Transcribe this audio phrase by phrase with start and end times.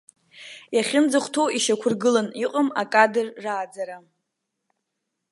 [0.75, 3.97] Иахьынӡахәҭоу ишьақәыргылан иҟам акадр рааӡара.